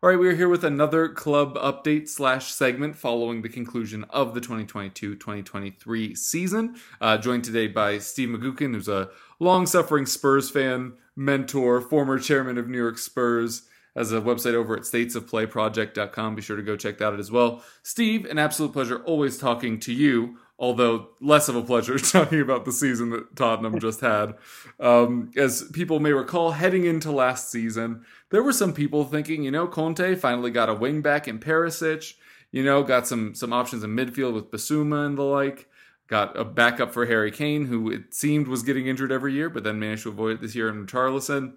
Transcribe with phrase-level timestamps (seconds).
[0.00, 4.32] All right, we are here with another club update slash segment following the conclusion of
[4.32, 6.76] the 2022-2023 season.
[7.00, 12.68] Uh, joined today by Steve McGookin, who's a long-suffering Spurs fan, mentor, former chairman of
[12.68, 13.62] New York Spurs,
[13.96, 16.36] has a website over at statesofplayproject.com.
[16.36, 17.64] Be sure to go check that out as well.
[17.82, 22.64] Steve, an absolute pleasure always talking to you, although less of a pleasure talking about
[22.64, 24.34] the season that Tottenham just had.
[24.80, 29.50] Um, as people may recall, heading into last season, there were some people thinking, you
[29.50, 32.14] know, Conte finally got a wing back in Perisic,
[32.50, 35.68] you know, got some some options in midfield with Bissouma and the like.
[36.06, 39.62] Got a backup for Harry Kane, who it seemed was getting injured every year, but
[39.62, 41.52] then managed to avoid it this year in Charlison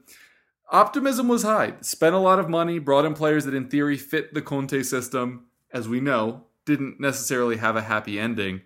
[0.72, 1.74] optimism was high.
[1.82, 5.46] Spent a lot of money, brought in players that in theory fit the Conte system,
[5.74, 8.62] as we know, didn't necessarily have a happy ending.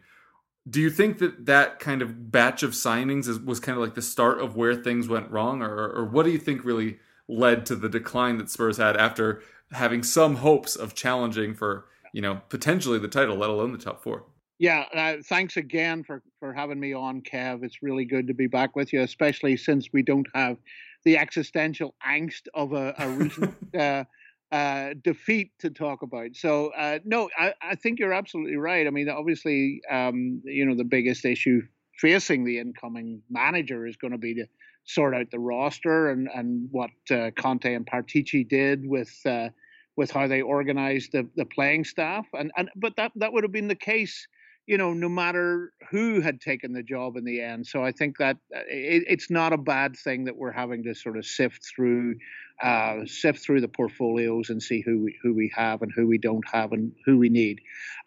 [0.68, 3.94] Do you think that that kind of batch of signings is, was kind of like
[3.94, 7.66] the start of where things went wrong, or, or what do you think really led
[7.68, 9.42] to the decline that Spurs had after
[9.72, 14.02] having some hopes of challenging for you know potentially the title, let alone the top
[14.02, 14.26] four?
[14.58, 17.64] Yeah, uh, thanks again for for having me on, Kev.
[17.64, 20.58] It's really good to be back with you, especially since we don't have
[21.04, 24.06] the existential angst of a, a recent uh,
[24.52, 26.36] uh, defeat to talk about.
[26.36, 28.88] So, uh, no, I, I think you're absolutely right.
[28.88, 31.62] I mean, obviously, um, you know, the biggest issue
[31.98, 34.46] facing the incoming manager is going to be to
[34.86, 39.14] sort out the roster and and what uh, Conte and Paratici did with.
[39.26, 39.50] Uh,
[39.98, 43.54] with how they organized the, the playing staff, and and but that that would have
[43.54, 44.28] been the case
[44.68, 47.68] you know, no matter who had taken the job in the end.
[47.68, 50.96] So I think that uh, it, it's not a bad thing that we're having to
[50.96, 52.16] sort of sift through,
[52.64, 56.18] uh, sift through the portfolios and see who we who we have and who we
[56.18, 57.60] don't have and who we need.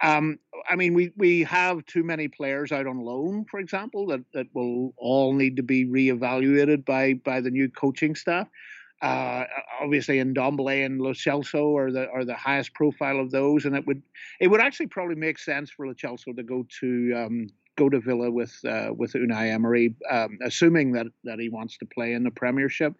[0.02, 0.38] Um,
[0.68, 4.46] I mean, we we have too many players out on loan, for example, that that
[4.52, 8.48] will all need to be reevaluated by by the new coaching staff.
[9.00, 9.44] Uh,
[9.80, 13.86] obviously, Ndombele and Lo Celso are the are the highest profile of those, and it
[13.86, 14.02] would
[14.40, 17.48] it would actually probably make sense for Lo Celso to go to um,
[17.78, 21.86] go to Villa with uh, with Unai Emery, um, assuming that that he wants to
[21.86, 22.94] play in the Premiership.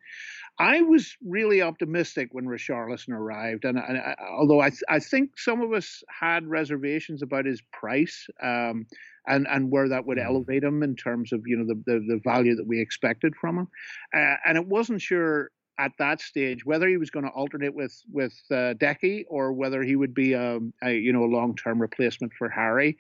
[0.60, 5.38] I was really optimistic when Richarlison arrived, and, and I, although I th- I think
[5.38, 8.26] some of us had reservations about his price.
[8.42, 8.86] Um,
[9.30, 12.20] and, and where that would elevate him in terms of you know the, the, the
[12.25, 13.69] value that we expected from him,
[14.15, 18.00] uh, and it wasn't sure at that stage whether he was going to alternate with
[18.11, 21.81] with uh, Deki or whether he would be a, a you know a long term
[21.81, 22.97] replacement for Harry,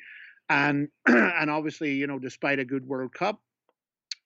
[0.48, 3.40] and and obviously you know despite a good World Cup,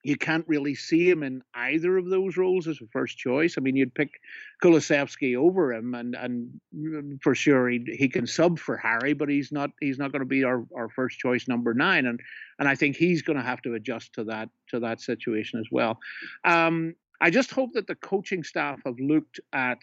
[0.05, 3.55] you can't really see him in either of those roles as a first choice.
[3.57, 4.21] I mean, you'd pick
[4.63, 9.53] Kulusevski over him, and and for sure he he can sub for Harry, but he's
[9.53, 12.21] not he's not going to be our, our first choice number nine, and
[12.59, 15.67] and I think he's going to have to adjust to that to that situation as
[15.71, 15.99] well.
[16.45, 19.79] Um, I just hope that the coaching staff have looked at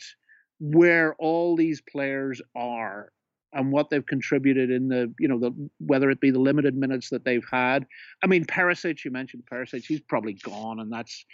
[0.59, 3.13] where all these players are
[3.53, 7.09] and what they've contributed in the, you know, the whether it be the limited minutes
[7.09, 7.88] that they've had.
[8.22, 11.25] I mean, Perisic, you mentioned Perisic, he's probably gone, and that's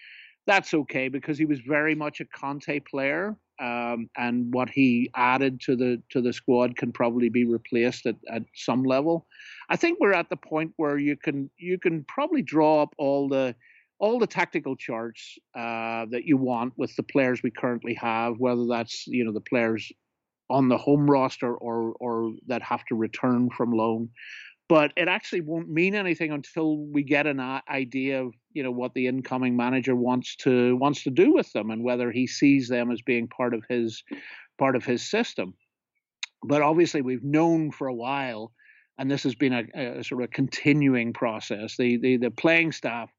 [0.45, 5.59] that's okay because he was very much a Conte player, um, and what he added
[5.61, 9.25] to the to the squad can probably be replaced at, at some level.
[9.69, 13.27] I think we're at the point where you can you can probably draw up all
[13.27, 13.55] the
[13.99, 18.65] all the tactical charts uh, that you want with the players we currently have, whether
[18.67, 19.91] that's you know the players
[20.49, 24.09] on the home roster or or that have to return from loan.
[24.67, 28.93] But it actually won't mean anything until we get an idea of you know what
[28.93, 32.91] the incoming manager wants to wants to do with them and whether he sees them
[32.91, 34.03] as being part of his
[34.57, 35.53] part of his system.
[36.43, 38.51] But obviously, we've known for a while,
[38.97, 41.77] and this has been a, a sort of continuing process.
[41.77, 43.09] The the the playing staff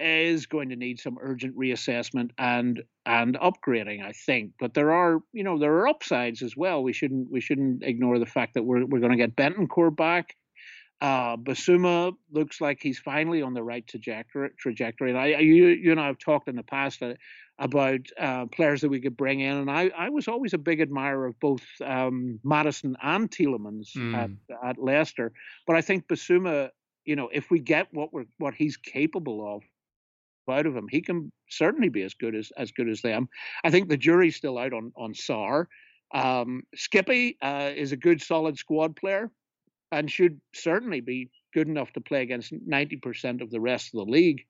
[0.00, 4.52] is going to need some urgent reassessment and and upgrading, I think.
[4.58, 6.82] But there are, you know, there are upsides as well.
[6.82, 10.36] We shouldn't we shouldn't ignore the fact that we're we're going to get Bentancur back.
[11.00, 14.50] Uh, Bissouma looks like he's finally on the right trajectory.
[14.58, 17.14] Trajectory, and I, you, you know, I've talked in the past uh,
[17.58, 20.80] about uh, players that we could bring in, and I, I was always a big
[20.82, 24.14] admirer of both um, Maddison and Tielemans mm.
[24.14, 24.30] at,
[24.62, 25.32] at Leicester.
[25.66, 26.68] But I think Bissouma,
[27.06, 29.62] you know, if we get what we're what he's capable of
[30.50, 33.28] out of him, he can certainly be as good as as good as them.
[33.64, 35.66] I think the jury's still out on on Sarr.
[36.12, 39.30] Um, Skippy uh, is a good, solid squad player
[39.92, 44.10] and should certainly be good enough to play against 90% of the rest of the
[44.10, 44.42] league.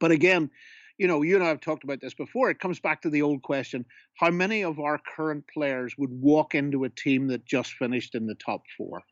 [0.00, 0.50] But again,
[0.98, 2.50] you know, you and I have talked about this before.
[2.50, 3.84] It comes back to the old question
[4.18, 8.26] how many of our current players would walk into a team that just finished in
[8.26, 9.02] the top four?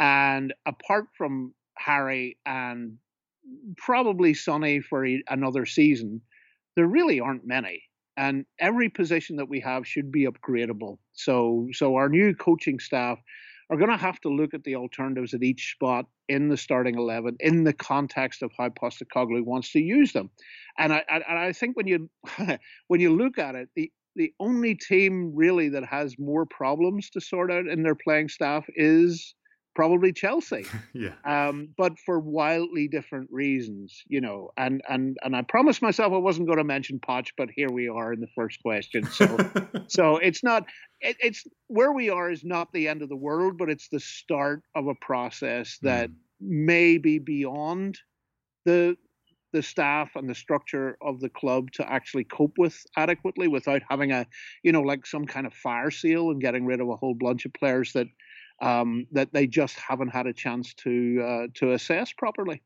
[0.00, 2.98] And apart from Harry and
[3.76, 6.20] probably Sonny for another season,
[6.76, 7.82] there really aren't many.
[8.16, 10.98] And every position that we have should be upgradable.
[11.12, 13.18] So, so our new coaching staff
[13.70, 16.98] are going to have to look at the alternatives at each spot in the starting
[16.98, 20.30] 11 in the context of how Postecoglou wants to use them.
[20.78, 22.10] And I, and I think when you
[22.88, 27.20] when you look at it, the the only team really that has more problems to
[27.20, 29.34] sort out in their playing staff is
[29.78, 30.64] probably Chelsea.
[30.92, 31.12] yeah.
[31.24, 34.50] Um, but for wildly different reasons, you know.
[34.56, 37.88] And and and I promised myself I wasn't going to mention Poch, but here we
[37.88, 39.04] are in the first question.
[39.04, 39.36] So
[39.86, 40.64] so it's not.
[41.00, 44.00] It, it's where we are is not the end of the world, but it's the
[44.00, 46.14] start of a process that mm.
[46.40, 48.00] may be beyond
[48.64, 48.96] the
[49.52, 54.10] the staff and the structure of the club to actually cope with adequately without having
[54.10, 54.26] a
[54.64, 57.46] you know like some kind of fire sale and getting rid of a whole bunch
[57.46, 58.08] of players that
[58.60, 62.62] um, that they just haven't had a chance to uh, to assess properly.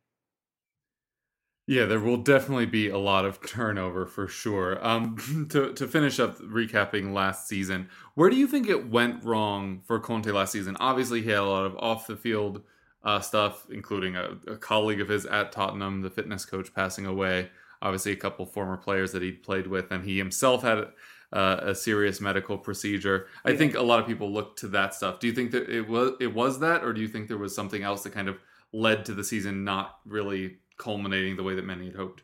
[1.69, 4.85] Yeah, there will definitely be a lot of turnover for sure.
[4.85, 9.81] Um, to to finish up recapping last season, where do you think it went wrong
[9.87, 10.77] for Conte last season?
[10.81, 12.63] Obviously, he had a lot of off the field
[13.05, 17.51] uh, stuff, including a, a, colleague of his at Tottenham, the fitness coach, passing away.
[17.81, 20.87] Obviously, a couple former players that he played with, and he himself had
[21.33, 23.27] uh, a serious medical procedure.
[23.45, 23.57] I yeah.
[23.57, 25.21] think a lot of people look to that stuff.
[25.21, 27.55] Do you think that it was it was that, or do you think there was
[27.55, 28.39] something else that kind of
[28.73, 32.23] led to the season not really culminating the way that many had hoped?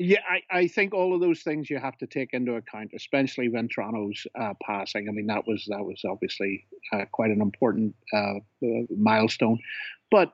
[0.00, 3.48] Yeah, I, I think all of those things you have to take into account, especially
[3.48, 5.08] Ventrone's uh, passing.
[5.08, 9.58] I mean, that was that was obviously uh, quite an important uh, uh milestone.
[10.10, 10.32] But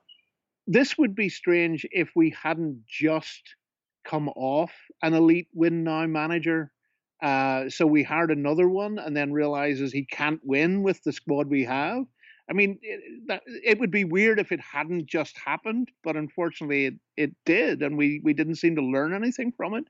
[0.67, 3.43] this would be strange if we hadn't just
[4.05, 4.73] come off
[5.03, 6.71] an elite win now manager
[7.25, 11.49] uh, so we hired another one and then realizes he can't win with the squad
[11.49, 12.05] we have.
[12.51, 16.85] I mean, it, that, it would be weird if it hadn't just happened, but unfortunately
[16.85, 19.85] it, it did, and we, we didn't seem to learn anything from it.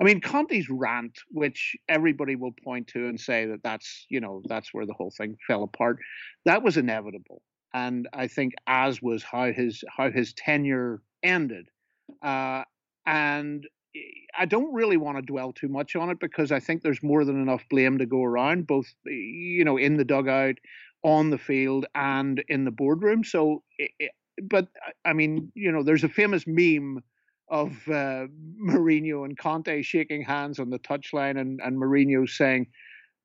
[0.00, 4.42] I mean, Conte's rant, which everybody will point to and say that that's, you know,
[4.48, 5.98] that's where the whole thing fell apart,
[6.44, 7.42] that was inevitable.
[7.72, 11.68] And I think as was how his how his tenure ended.
[12.20, 12.64] Uh,
[13.06, 13.64] and
[14.38, 17.24] I don't really want to dwell too much on it because I think there's more
[17.24, 20.56] than enough blame to go around, both you know in the dugout,
[21.02, 23.24] on the field, and in the boardroom.
[23.24, 24.68] So, it, but
[25.04, 27.02] I mean, you know, there's a famous meme
[27.48, 28.26] of uh,
[28.64, 32.66] Mourinho and Conte shaking hands on the touchline, and and Mourinho saying,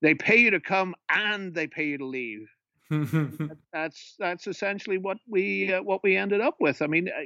[0.02, 2.48] "They pay you to come and they pay you to leave."
[3.74, 6.82] that's that's essentially what we uh, what we ended up with.
[6.82, 7.22] I mean, uh,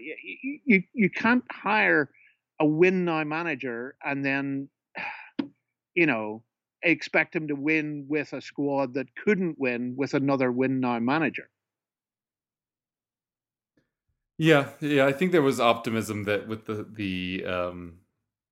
[0.66, 2.10] you you can't hire
[2.60, 4.70] a win now manager and then,
[5.96, 6.44] you know,
[6.84, 11.50] expect him to win with a squad that couldn't win with another win now manager.
[14.38, 17.98] Yeah, yeah, I think there was optimism that with the the um,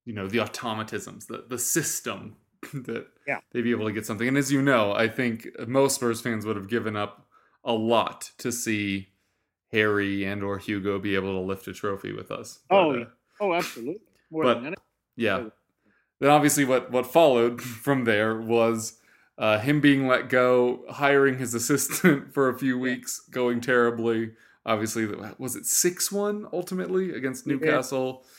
[0.04, 2.36] you know the automatisms, the the system
[2.74, 3.40] that yeah.
[3.52, 4.28] they'd be able to get something.
[4.28, 7.28] And as you know, I think most Spurs fans would have given up
[7.64, 9.10] a lot to see
[9.72, 12.60] Harry and or Hugo be able to lift a trophy with us.
[12.70, 13.06] But, oh, uh,
[13.40, 14.02] Oh, absolutely.
[14.32, 14.76] More but, than
[15.16, 15.46] Yeah.
[16.20, 19.00] Then obviously, what what followed from there was
[19.38, 24.32] uh, him being let go, hiring his assistant for a few weeks, going terribly.
[24.66, 28.22] Obviously, was it six one ultimately against Newcastle?
[28.24, 28.30] Yeah.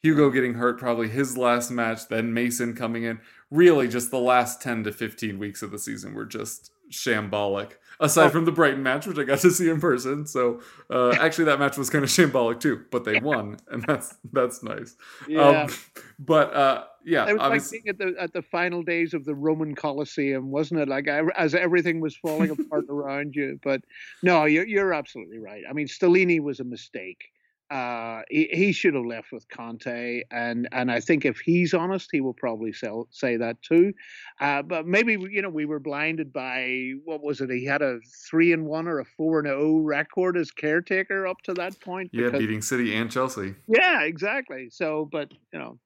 [0.00, 2.08] Hugo getting hurt, probably his last match.
[2.08, 3.20] Then Mason coming in.
[3.50, 8.26] Really, just the last ten to fifteen weeks of the season were just shambolic aside
[8.26, 8.30] oh.
[8.30, 10.26] from the Brighton match, which I got to see in person.
[10.26, 14.14] So uh, actually, that match was kind of shambolic too, but they won, and that's
[14.32, 14.96] that's nice.
[15.26, 15.64] Yeah.
[15.64, 15.70] Um,
[16.18, 19.34] but uh, yeah, it was like being at the at the final days of the
[19.34, 20.88] Roman Colosseum, wasn't it?
[20.88, 23.58] Like as everything was falling apart around you.
[23.62, 23.82] But
[24.22, 25.62] no, you're you're absolutely right.
[25.68, 27.30] I mean, Stellini was a mistake.
[27.70, 32.08] Uh, he, he should have left with Conte, and and I think if he's honest,
[32.10, 33.92] he will probably sell, say that too.
[34.40, 37.50] Uh, but maybe you know we were blinded by what was it?
[37.50, 37.98] He had a
[38.30, 42.10] three and one or a four and zero record as caretaker up to that point.
[42.12, 43.54] Yeah, because- beating City and Chelsea.
[43.66, 44.68] yeah, exactly.
[44.70, 45.78] So, but you know,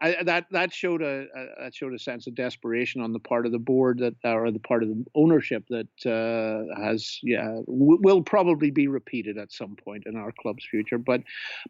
[0.00, 3.46] I, that that showed a, a that showed a sense of desperation on the part
[3.46, 7.98] of the board that or the part of the ownership that uh, has yeah w-
[8.02, 10.98] will probably be repeated at some point in our club's future.
[10.98, 11.22] But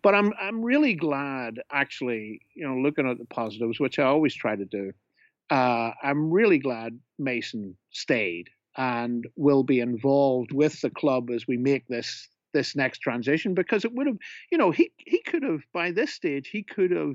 [0.02, 4.34] but I'm I'm really glad actually you know looking at the positives, which I always
[4.34, 4.92] try to do.
[5.48, 11.56] Uh, I'm really glad Mason stayed and will be involved with the club as we
[11.56, 14.16] make this this next transition because it would have
[14.50, 17.14] you know he he could have by this stage he could have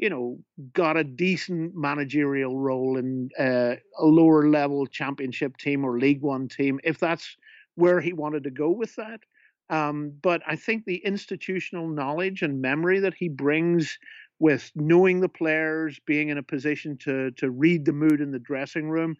[0.00, 0.38] you know,
[0.72, 6.48] got a decent managerial role in uh, a lower level championship team or League One
[6.48, 7.36] team, if that's
[7.74, 9.20] where he wanted to go with that.
[9.68, 13.98] Um, but I think the institutional knowledge and memory that he brings
[14.38, 18.38] with knowing the players, being in a position to to read the mood in the
[18.38, 19.16] dressing room,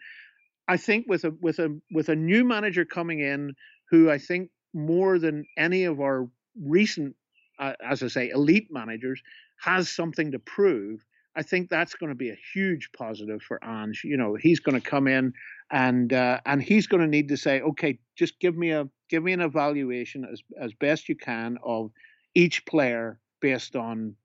[0.67, 3.55] I think with a with a with a new manager coming in,
[3.91, 6.27] who I think more than any of our
[6.59, 7.17] recent,
[7.59, 9.23] uh, as I say, elite managers
[9.61, 11.05] has something to prove,
[11.37, 14.03] I think that's going to be a huge positive for Ange.
[14.05, 15.33] You know, he's going to come in
[15.71, 19.23] and uh, and he's going to need to say, okay, just give me a give
[19.23, 21.91] me an evaluation as as best you can of
[22.35, 24.17] each player based on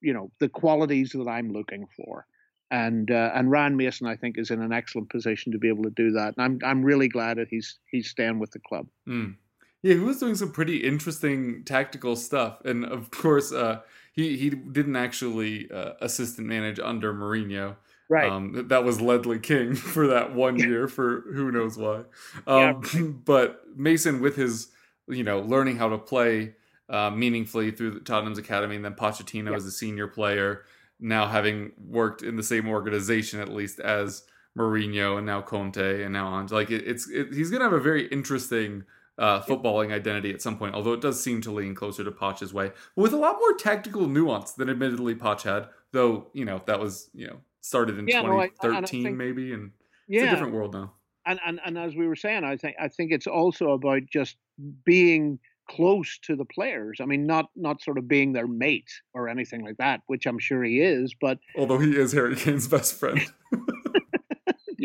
[0.00, 2.26] you know the qualities that I'm looking for.
[2.70, 5.84] And uh, and Ryan Mason, I think, is in an excellent position to be able
[5.84, 6.34] to do that.
[6.36, 8.86] And I'm I'm really glad that he's he's staying with the club.
[9.08, 9.36] Mm.
[9.82, 13.80] Yeah, he was doing some pretty interesting tactical stuff, and of course, uh,
[14.16, 17.76] he he didn't actually uh, assistant manage under Mourinho.
[18.08, 18.30] Right.
[18.30, 22.04] Um, that was Ledley King for that one year for who knows why.
[22.46, 23.02] Um, Yeah.
[23.24, 24.68] But Mason, with his
[25.08, 26.54] you know learning how to play
[26.88, 29.56] uh, meaningfully through the Tottenham's academy, and then Pochettino Yeah.
[29.56, 30.64] as a senior player,
[30.98, 34.22] now having worked in the same organization at least as
[34.56, 37.80] Mourinho and now Conte and now Ange, like it, it's it, he's gonna have a
[37.80, 38.84] very interesting
[39.18, 40.74] uh, footballing identity at some point.
[40.74, 43.54] Although it does seem to lean closer to Poch's way, but with a lot more
[43.54, 45.68] tactical nuance than admittedly Poch had.
[45.92, 49.52] Though you know that was you know started in Yeah, no, I- I 2013 maybe,
[49.52, 49.70] and
[50.08, 50.22] yeah.
[50.22, 50.92] it's a different world now.
[51.24, 54.36] and, and and as we were saying, I think I think it's also about just
[54.84, 55.38] being
[55.70, 56.98] close to the players.
[57.00, 60.38] I mean, not not sort of being their mate or anything like that, which I'm
[60.38, 61.14] sure he is.
[61.20, 63.20] But Although he is Harry Kane's best friend.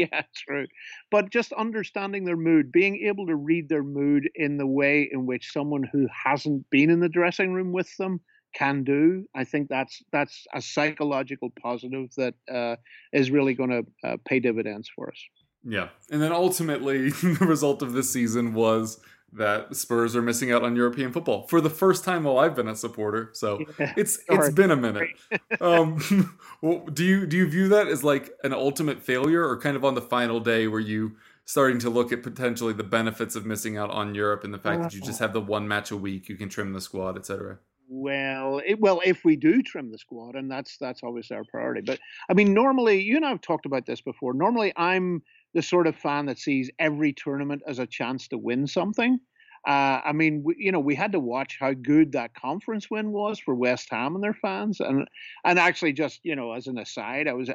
[0.12, 0.68] yeah, true.
[1.10, 5.26] But just understanding their mood, being able to read their mood in the way in
[5.26, 8.22] which someone who hasn't been in the dressing room with them
[8.54, 9.26] can do.
[9.36, 12.76] I think that's that's a psychological positive that uh,
[13.14, 15.24] is really going to uh, pay dividends for us.
[15.64, 15.90] Yeah.
[16.10, 19.00] And then ultimately, the result of this season was
[19.34, 22.68] that Spurs are missing out on European football for the first time while I've been
[22.68, 23.30] a supporter.
[23.34, 23.94] So Yeah.
[23.98, 25.10] it's it's been a minute.
[25.62, 29.76] um, well, do you do you view that as like an ultimate failure, or kind
[29.76, 33.46] of on the final day where you starting to look at potentially the benefits of
[33.46, 35.98] missing out on Europe and the fact that you just have the one match a
[35.98, 37.58] week, you can trim the squad, etc.
[37.94, 41.82] Well, it, well, if we do trim the squad, and that's that's obviously our priority.
[41.82, 44.34] But I mean, normally, you and I have talked about this before.
[44.34, 45.24] Normally, I'm
[45.54, 49.20] the sort of fan that sees every tournament as a chance to win something.
[49.68, 53.12] Uh, I mean, we, you know, we had to watch how good that conference win
[53.12, 55.08] was for West Ham and their fans, and
[55.46, 57.52] and actually, just you know, as an aside, I was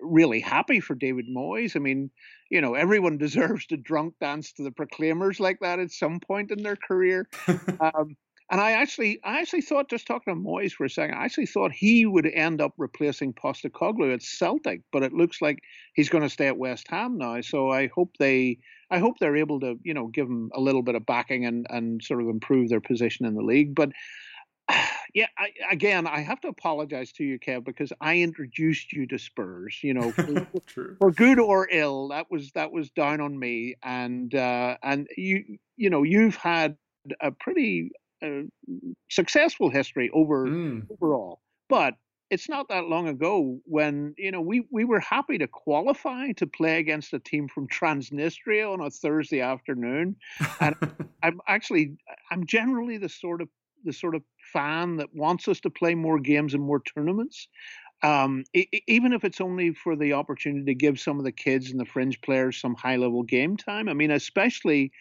[0.00, 1.74] really happy for David Moyes.
[1.74, 2.10] I mean,
[2.48, 6.52] you know, everyone deserves to drunk dance to the Proclaimers like that at some point
[6.52, 7.26] in their career.
[7.80, 8.16] um,
[8.50, 11.46] and I actually, I actually thought, just talking to Moyes for a second, I actually
[11.46, 15.60] thought he would end up replacing Postecoglou at Celtic, but it looks like
[15.94, 17.40] he's going to stay at West Ham now.
[17.40, 18.58] So I hope they,
[18.90, 21.66] I hope they're able to, you know, give him a little bit of backing and
[21.70, 23.74] and sort of improve their position in the league.
[23.74, 23.92] But
[25.14, 29.18] yeah, I, again, I have to apologize to you, Kev, because I introduced you to
[29.18, 29.78] Spurs.
[29.82, 30.46] You know, for,
[30.98, 35.58] for good or ill, that was that was down on me, and uh, and you
[35.76, 36.76] you know you've had
[37.20, 37.90] a pretty
[39.10, 40.88] successful history over Mm.
[40.90, 41.96] overall, but
[42.30, 46.46] it's not that long ago when you know we we were happy to qualify to
[46.46, 50.16] play against a team from Transnistria on a Thursday afternoon.
[50.60, 50.74] And
[51.22, 51.96] I'm actually
[52.30, 53.48] I'm generally the sort of
[53.84, 57.48] the sort of fan that wants us to play more games and more tournaments.
[58.02, 61.70] Um, e- even if it's only for the opportunity to give some of the kids
[61.70, 63.88] and the fringe players some high level game time.
[63.88, 64.92] I mean, especially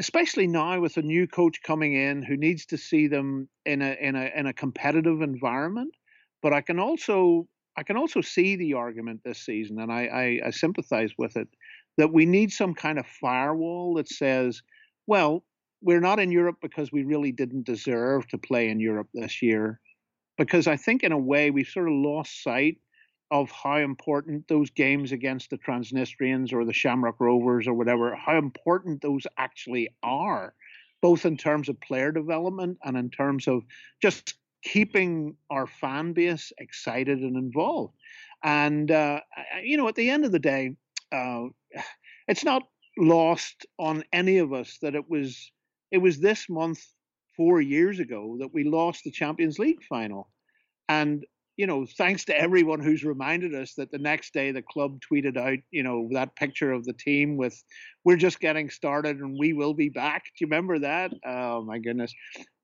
[0.00, 3.92] especially now with a new coach coming in who needs to see them in a
[4.00, 5.94] in a in a competitive environment.
[6.42, 10.48] But I can also I can also see the argument this season, and I, I,
[10.48, 11.48] I sympathize with it,
[11.98, 14.62] that we need some kind of firewall that says,
[15.06, 15.44] well,
[15.82, 19.80] we're not in Europe because we really didn't deserve to play in Europe this year.
[20.38, 22.78] Because I think, in a way, we've sort of lost sight
[23.30, 28.36] of how important those games against the Transnistrians or the Shamrock Rovers or whatever, how
[28.36, 30.54] important those actually are,
[31.00, 33.62] both in terms of player development and in terms of
[34.02, 37.94] just keeping our fan base excited and involved.
[38.42, 39.20] And, uh,
[39.62, 40.76] you know, at the end of the day,
[41.12, 41.44] uh,
[42.28, 42.62] it's not
[42.98, 45.50] lost on any of us that it was
[45.90, 46.84] it was this month
[47.36, 50.30] four years ago that we lost the Champions League final.
[50.88, 51.24] And
[51.60, 55.36] you know, thanks to everyone who's reminded us that the next day the club tweeted
[55.36, 57.62] out, you know, that picture of the team with,
[58.02, 60.24] we're just getting started and we will be back.
[60.24, 61.12] Do you remember that?
[61.22, 62.14] Oh my goodness.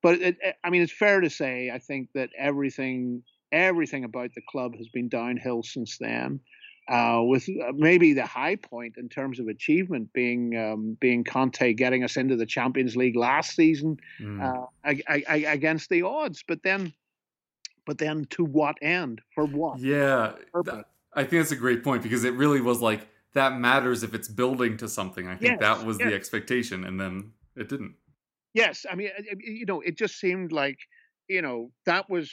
[0.01, 4.41] But it, I mean, it's fair to say, I think that everything, everything about the
[4.49, 6.39] club has been downhill since then.
[6.89, 11.73] Uh, with uh, maybe the high point in terms of achievement being um, being Conte
[11.73, 14.41] getting us into the Champions League last season mm.
[14.41, 16.93] uh, I, I, against the odds, but then
[17.87, 19.21] but then to what end?
[19.33, 19.79] For what?
[19.79, 20.33] Yeah.
[20.63, 20.83] Th-
[21.15, 24.27] I think that's a great point because it really was like that matters if it's
[24.27, 25.27] building to something.
[25.27, 26.09] I think yes, that was yes.
[26.09, 27.95] the expectation, and then it didn't.
[28.53, 30.79] Yes, I mean, you know, it just seemed like,
[31.27, 32.31] you know, that was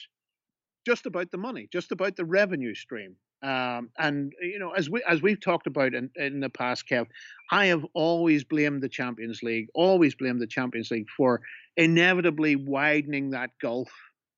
[0.87, 3.16] just about the money, just about the revenue stream.
[3.42, 7.06] Um, and you know, as we as we've talked about in, in the past, Kev,
[7.50, 11.42] I have always blamed the Champions League, always blamed the Champions League for
[11.76, 13.90] inevitably widening that gulf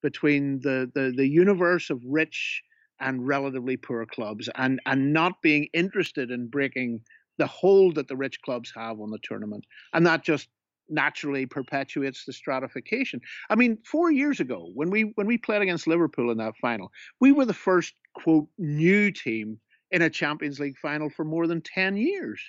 [0.03, 2.63] between the, the, the universe of rich
[3.01, 7.01] and relatively poor clubs and, and not being interested in breaking
[7.39, 9.67] the hold that the rich clubs have on the tournament.
[9.93, 10.49] And that just
[10.89, 13.21] naturally perpetuates the stratification.
[13.51, 16.91] I mean, four years ago, when we when we played against Liverpool in that final,
[17.21, 19.59] we were the first quote new team
[19.91, 22.41] in a Champions League final for more than 10 years.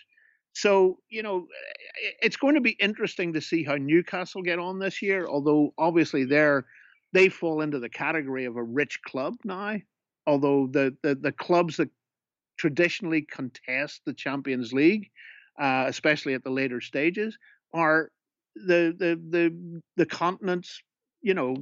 [0.54, 1.48] So, you know,
[2.22, 6.26] it's going to be interesting to see how Newcastle get on this year, although obviously
[6.26, 6.66] they're
[7.14, 9.78] they fall into the category of a rich club now.
[10.26, 11.90] Although the the, the clubs that
[12.58, 15.10] traditionally contest the Champions League,
[15.60, 17.38] uh, especially at the later stages,
[17.74, 18.12] are
[18.56, 20.82] the the the the continent's
[21.22, 21.56] you know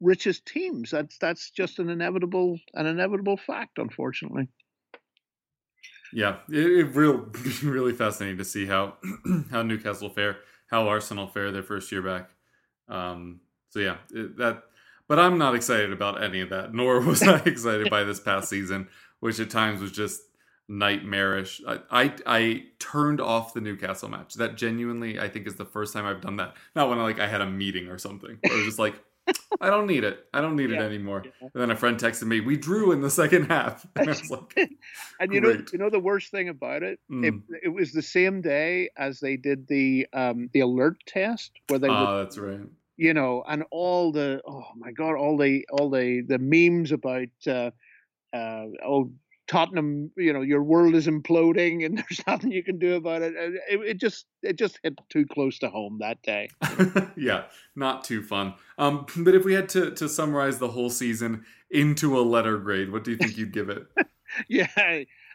[0.00, 0.90] richest teams.
[0.90, 4.48] That's that's just an inevitable an inevitable fact, unfortunately.
[6.12, 7.30] Yeah, it, it real
[7.62, 8.96] really fascinating to see how
[9.50, 10.38] how Newcastle fare,
[10.68, 12.30] how Arsenal fare their first year back.
[12.88, 14.64] Um, so yeah, it, that
[15.10, 18.48] but I'm not excited about any of that, nor was I excited by this past
[18.48, 18.86] season,
[19.18, 20.22] which at times was just
[20.68, 21.60] nightmarish.
[21.66, 24.34] I, I, I turned off the Newcastle match.
[24.34, 26.54] That genuinely, I think, is the first time I've done that.
[26.76, 28.38] Not when I, like I had a meeting or something.
[28.48, 28.94] I was just like,
[29.60, 30.26] I don't need it.
[30.32, 30.76] I don't need yeah.
[30.76, 31.24] it anymore.
[31.24, 31.48] Yeah.
[31.54, 34.30] And then a friend texted me, "We drew in the second half." And I was
[34.30, 34.56] like,
[35.20, 35.58] and you Great.
[35.58, 37.24] know, you know the worst thing about it, mm.
[37.24, 41.78] it, it, was the same day as they did the um, the alert test, where
[41.78, 41.88] they.
[41.88, 42.60] Oh, that's right
[43.00, 47.28] you know, and all the oh my god, all the all the the memes about
[47.46, 47.70] uh,
[48.36, 49.10] uh, oh
[49.48, 53.32] Tottenham, you know, your world is imploding and there's nothing you can do about it.
[53.34, 56.50] It, it just it just hit too close to home that day.
[57.16, 58.52] yeah, not too fun.
[58.76, 62.92] Um, but if we had to to summarize the whole season into a letter grade,
[62.92, 63.86] what do you think you'd give it?
[64.46, 64.66] yeah,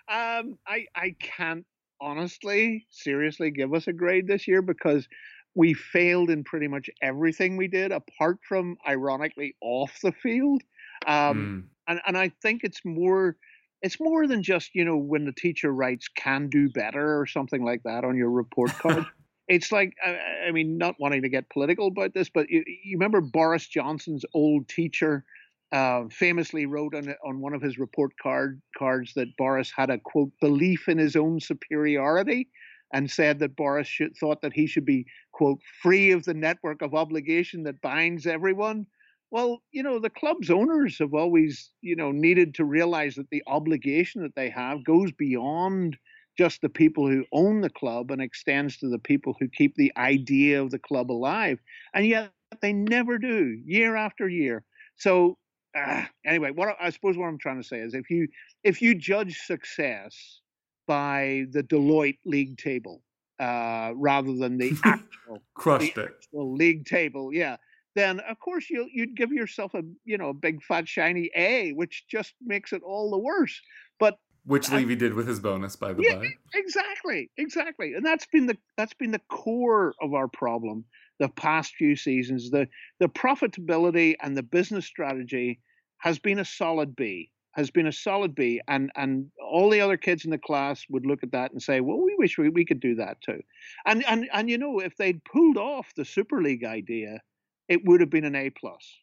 [0.08, 1.66] um, I I can't
[2.00, 5.08] honestly, seriously give us a grade this year because
[5.56, 10.62] we failed in pretty much everything we did, apart from ironically off the field.
[11.08, 11.92] Um, mm.
[11.92, 13.38] and, and I think it's more
[13.82, 17.64] it's more than just you know when the teacher writes "can do better" or something
[17.64, 19.06] like that on your report card.
[19.48, 22.98] it's like I, I, mean, not wanting to get political about this, but you, you
[22.98, 25.24] remember Boris Johnson's old teacher
[25.72, 30.00] uh, famously wrote on on one of his report card cards that Boris had a
[30.00, 32.50] quote belief in his own superiority
[32.96, 36.82] and said that Boris should, thought that he should be, quote, free of the network
[36.82, 38.88] of obligation that binds everyone.
[39.32, 43.44] Well, you know, the club's owners have always, you know, needed to realize that the
[43.48, 45.98] obligation that they have goes beyond
[46.38, 49.92] just the people who own the club and extends to the people who keep the
[49.98, 51.60] idea of the club alive.
[51.94, 52.32] And yet
[52.62, 54.64] they never do, year after year.
[54.96, 55.38] So
[55.78, 58.30] uh, anyway, what I suppose what I'm trying to say is if you
[58.64, 60.40] if you judge success
[60.88, 63.02] by the Deloitte league table
[63.40, 67.34] uh, rather than the actual crushed the it actual league table.
[67.34, 67.58] Yeah,
[67.96, 71.72] then of course you you'd give yourself a you know a big fat shiny A,
[71.74, 73.60] which just makes it all the worse.
[74.00, 76.28] But which Levy did with his bonus, by the way yeah, by.
[76.54, 80.86] Exactly, exactly, and that's been the that's been the core of our problem
[81.20, 82.52] the past few seasons.
[82.52, 82.68] The
[83.00, 85.60] the profitability and the business strategy
[85.98, 89.98] has been a solid B has been a solid B, and and all the other
[89.98, 92.66] kids in the class would look at that and say, "Well, we wish we, we
[92.66, 93.42] could do that too."
[93.86, 97.22] And and and you know, if they'd pulled off the Super League idea,
[97.70, 99.00] it would have been an A plus.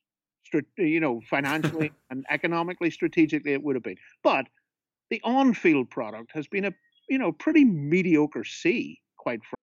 [0.76, 3.96] You know, financially and economically, strategically, it would have been.
[4.22, 4.48] But
[5.08, 6.72] the on-field product has been a
[7.08, 9.62] you know pretty mediocre C, quite frankly.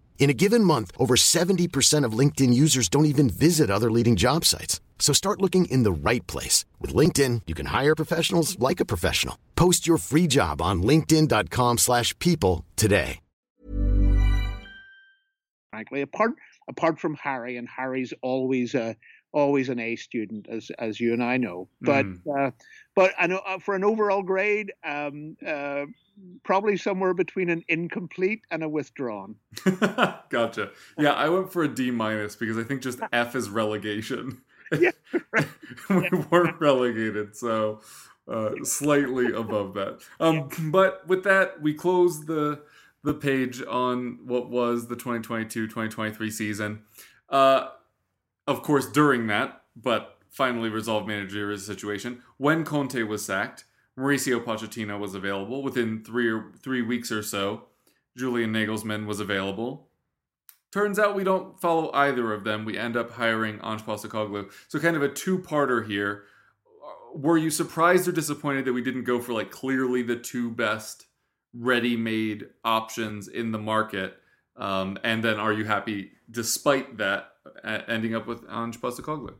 [0.21, 4.45] In a given month, over 70% of LinkedIn users don't even visit other leading job
[4.45, 4.79] sites.
[4.99, 6.63] So start looking in the right place.
[6.79, 9.37] With LinkedIn, you can hire professionals like a professional.
[9.55, 13.19] Post your free job on linkedin.com slash people today.
[15.71, 16.33] Frankly, apart
[16.69, 18.95] apart from Harry, and Harry's always a
[19.31, 21.69] always an A student, as as you and I know.
[21.79, 22.19] But mm.
[22.37, 22.51] uh,
[22.93, 25.85] but I know uh, for an overall grade, um, uh,
[26.43, 29.35] probably somewhere between an incomplete and a withdrawn.
[30.29, 30.71] gotcha.
[30.97, 34.41] Yeah, I went for a D minus because I think just F is relegation.
[34.79, 34.91] yeah,
[35.31, 35.47] right.
[35.89, 36.25] we yeah.
[36.29, 37.81] weren't relegated, so
[38.27, 39.99] uh, slightly above that.
[40.19, 42.61] Um, but with that, we close the
[43.03, 46.83] the page on what was the 2022-2023 season.
[47.29, 47.69] Uh,
[48.45, 53.65] of course, during that, but finally resolved managerial situation when Conte was sacked.
[53.99, 57.63] Mauricio Pochettino was available within three or three weeks or so.
[58.17, 59.87] Julian Nagelsmann was available.
[60.71, 62.63] Turns out we don't follow either of them.
[62.63, 64.51] We end up hiring Ange Postecoglou.
[64.69, 66.23] So kind of a two-parter here.
[67.13, 71.07] Were you surprised or disappointed that we didn't go for like clearly the two best
[71.53, 74.17] ready-made options in the market?
[74.55, 77.33] Um, and then are you happy despite that
[77.65, 79.33] ending up with Ange Postecoglou?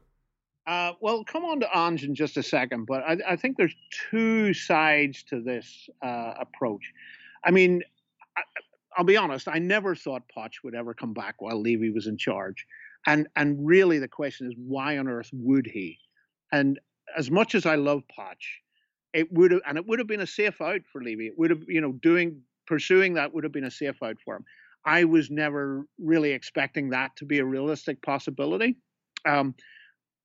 [0.71, 3.75] Uh, well, come on to Ange in just a second, but I, I think there's
[4.09, 6.93] two sides to this uh, approach.
[7.43, 7.81] I mean,
[8.37, 8.43] I,
[8.97, 9.49] will be honest.
[9.49, 12.65] I never thought Poch would ever come back while Levy was in charge,
[13.05, 15.99] and and really the question is why on earth would he?
[16.53, 16.79] And
[17.17, 18.61] as much as I love Poch,
[19.11, 21.27] it would have and it would have been a safe out for Levy.
[21.27, 24.37] It would have you know doing pursuing that would have been a safe out for
[24.37, 24.45] him.
[24.85, 28.77] I was never really expecting that to be a realistic possibility.
[29.27, 29.53] Um,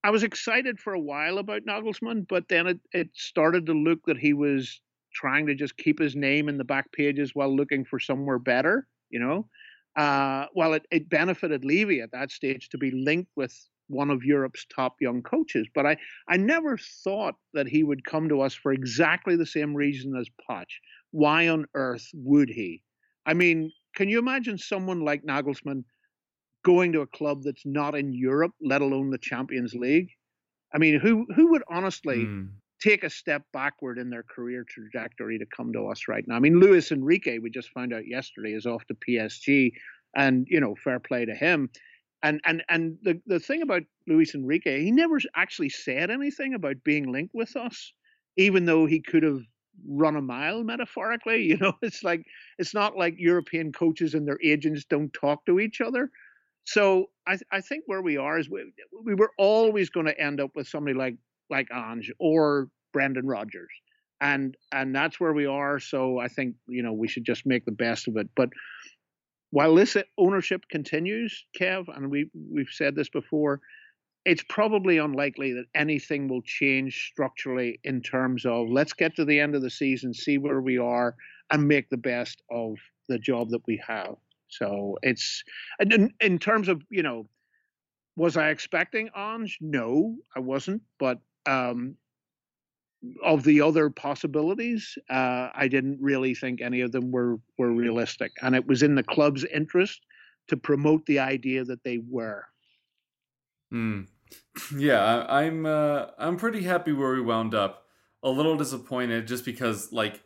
[0.04, 4.00] I was excited for a while about Nagelsmann, but then it, it started to look
[4.06, 4.80] that he was
[5.12, 8.86] trying to just keep his name in the back pages while looking for somewhere better,
[9.10, 9.48] you know.
[9.96, 14.24] Uh, well, it, it benefited Levy at that stage to be linked with one of
[14.24, 15.66] Europe's top young coaches.
[15.74, 15.96] But I,
[16.28, 20.28] I never thought that he would come to us for exactly the same reason as
[20.48, 20.66] Poch.
[21.12, 22.82] Why on earth would he?
[23.24, 25.84] I mean, can you imagine someone like Nagelsmann
[26.66, 30.10] going to a club that's not in Europe, let alone the Champions League.
[30.74, 32.48] I mean, who who would honestly mm.
[32.82, 36.34] take a step backward in their career trajectory to come to us right now?
[36.34, 39.70] I mean, Luis Enrique, we just found out yesterday, is off to PSG,
[40.16, 41.70] and you know, fair play to him.
[42.24, 46.82] And and and the the thing about Luis Enrique, he never actually said anything about
[46.82, 47.92] being linked with us,
[48.36, 49.40] even though he could have
[49.88, 51.44] run a mile metaphorically.
[51.46, 52.24] You know, it's like
[52.58, 56.10] it's not like European coaches and their agents don't talk to each other.
[56.66, 58.72] So I, I think where we are is we,
[59.04, 61.16] we were always going to end up with somebody like
[61.48, 63.70] like Ange or Brendan Rodgers,
[64.20, 65.78] and and that's where we are.
[65.78, 68.28] So I think you know we should just make the best of it.
[68.34, 68.50] But
[69.50, 73.60] while this ownership continues, Kev, and we we've said this before,
[74.24, 79.38] it's probably unlikely that anything will change structurally in terms of let's get to the
[79.38, 81.14] end of the season, see where we are,
[81.52, 82.74] and make the best of
[83.08, 84.16] the job that we have.
[84.48, 85.42] So it's
[85.80, 87.28] in, in terms of you know,
[88.16, 89.58] was I expecting Ange?
[89.60, 90.82] No, I wasn't.
[90.98, 91.96] But um,
[93.22, 98.32] of the other possibilities, uh, I didn't really think any of them were were realistic,
[98.42, 100.00] and it was in the club's interest
[100.48, 102.44] to promote the idea that they were.
[103.70, 104.02] Hmm.
[104.76, 107.84] Yeah, I'm uh, I'm pretty happy where we wound up.
[108.22, 110.22] A little disappointed just because like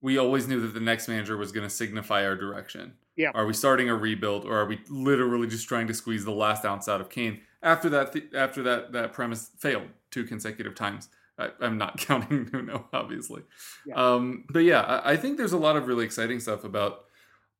[0.00, 3.30] we always knew that the next manager was going to signify our direction Yeah.
[3.34, 6.64] Are we starting a rebuild, or are we literally just trying to squeeze the last
[6.64, 8.12] ounce out of Kane after that?
[8.12, 11.08] Th- after that, that premise failed two consecutive times.
[11.38, 13.42] I, am not counting Nuno, obviously.
[13.86, 13.94] Yeah.
[13.94, 17.04] Um, but yeah, I, I, think there's a lot of really exciting stuff about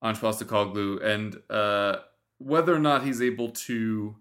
[0.03, 2.01] Ange Postecoglou and uh,
[2.39, 4.17] whether or not he's able to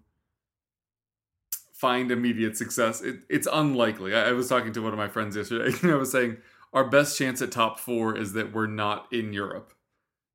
[1.72, 3.02] find immediate success.
[3.02, 4.14] It, it's unlikely.
[4.14, 6.38] I, I, was talking to one of my friends yesterday, and I was saying
[6.72, 9.72] our best chance at top four is that we're not in Europe.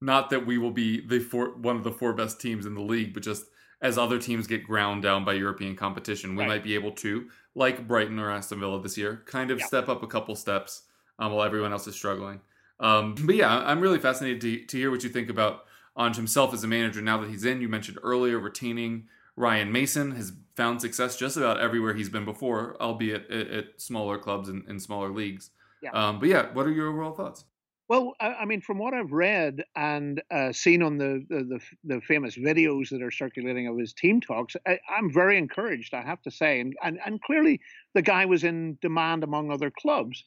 [0.02, 2.82] Not that we will be the four, one of the four best teams in the
[2.82, 3.46] league, but just
[3.82, 6.50] as other teams get ground down by European competition, we right.
[6.50, 9.66] might be able to, like Brighton or Aston Villa this year, kind of yeah.
[9.66, 10.84] step up a couple steps
[11.20, 12.42] um, while everyone else is struggling.
[12.80, 15.66] Um, but yeah, I'm really fascinated to, to hear what you think about
[15.98, 17.62] Ange himself as a manager now that he's in.
[17.62, 22.76] You mentioned earlier retaining Ryan Mason has found success just about everywhere he's been before,
[22.82, 25.52] albeit at, at smaller clubs and, and smaller leagues.
[25.82, 25.92] Yeah.
[25.92, 27.46] Um, but yeah, what are your overall thoughts?
[27.92, 31.60] Well, I mean, from what I've read and uh, seen on the, the, the
[31.96, 35.94] the famous videos that are circulating of his team talks, I, am very encouraged.
[35.94, 37.60] I have to say, and, and and clearly
[37.94, 40.24] the guy was in demand among other clubs.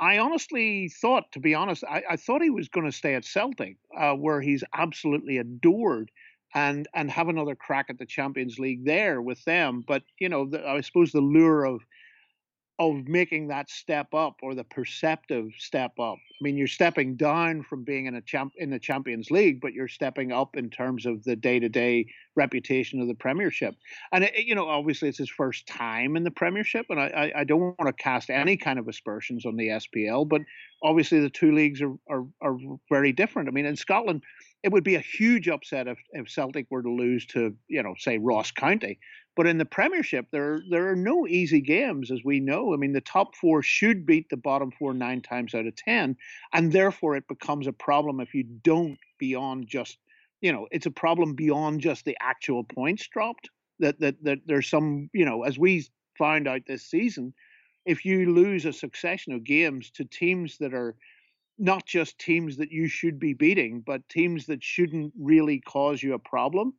[0.00, 3.24] I honestly thought, to be honest, I, I thought he was going to stay at
[3.24, 6.10] Celtic, uh, where he's absolutely adored,
[6.52, 9.84] and and have another crack at the Champions League there with them.
[9.86, 11.80] But you know, the, I suppose the lure of
[12.78, 16.16] of making that step up or the perceptive step up.
[16.16, 19.72] I mean, you're stepping down from being in a champ in the Champions League, but
[19.72, 23.76] you're stepping up in terms of the day-to-day reputation of the Premiership.
[24.12, 27.44] And it, you know, obviously, it's his first time in the Premiership, and I, I
[27.44, 30.42] don't want to cast any kind of aspersions on the SPL, but
[30.82, 32.56] obviously, the two leagues are are, are
[32.90, 33.48] very different.
[33.48, 34.22] I mean, in Scotland.
[34.64, 37.94] It would be a huge upset if, if Celtic were to lose to, you know,
[37.98, 38.98] say Ross County
[39.36, 42.72] but in the Premiership, there there are no easy games, as we know.
[42.72, 46.16] I mean, the top four should beat the bottom four nine times out of ten,
[46.52, 49.98] and therefore it becomes a problem if you don't beyond just,
[50.40, 53.50] you know, it's a problem beyond just the actual points dropped.
[53.80, 55.84] That that that there's some, you know, as we
[56.16, 57.34] found out this season,
[57.84, 60.94] if you lose a succession of games to teams that are
[61.58, 66.14] not just teams that you should be beating, but teams that shouldn't really cause you
[66.14, 66.74] a problem,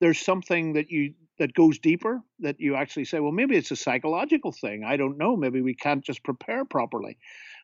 [0.00, 3.76] there's something that you that goes deeper that you actually say well maybe it's a
[3.76, 4.84] psychological thing.
[4.84, 5.36] I don't know.
[5.36, 7.18] Maybe we can't just prepare properly.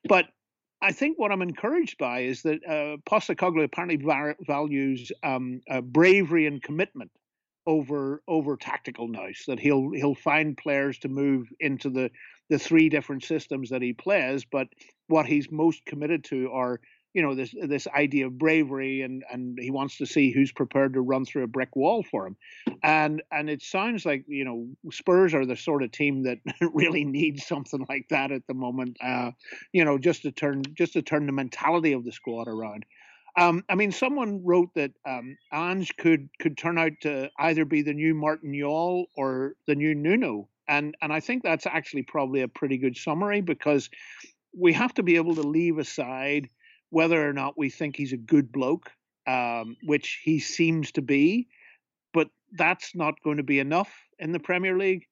[0.09, 0.27] But
[0.85, 5.81] i think what i'm encouraged by is that uh, Postecoglou apparently var- values um, uh,
[5.81, 7.11] bravery and commitment
[7.67, 12.11] over over tactical nous that he'll he'll find players to move into the
[12.53, 14.69] the three different systems that he plays but
[15.07, 16.81] what he's most committed to are
[17.15, 20.95] you know this this idea of bravery and and he wants to see who's prepared
[20.95, 22.37] to run through a brick wall for him.
[22.83, 26.39] And and it sounds like you know spurs are the sort of team that
[26.73, 29.33] really needs something like that at the moment uh
[29.73, 32.85] you know just to turn just to turn the mentality of the squad around.
[33.35, 37.81] Um, I mean, someone wrote that um, Ange could could turn out to either be
[37.81, 42.43] the new Martin Jol or the new Nuno, and and I think that's actually probably
[42.43, 43.91] a pretty good summary because
[44.57, 46.49] we have to be able to leave aside
[46.91, 48.91] whether or not we think he's a good bloke,
[49.27, 51.49] um, which he seems to be,
[52.13, 55.07] but that's not going to be enough in the Premier League.